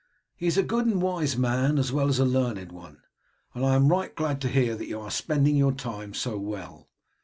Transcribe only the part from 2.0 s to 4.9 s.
as a learned one, and I am right glad to hear that